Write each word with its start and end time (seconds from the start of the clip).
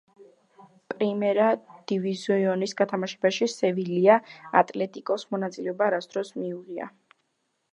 პრიმერა 0.91 1.49
დივიზიონის 1.91 2.73
გათამაშებაში 2.79 3.49
„სევილია 3.53 4.17
ატლეტიკოს“ 4.63 5.27
მონაწილეობა 5.35 5.91
არასდროს 5.91 6.33
მიუღია. 6.43 6.91